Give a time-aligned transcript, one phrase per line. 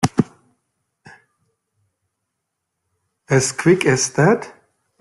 [3.29, 4.51] As quick as that?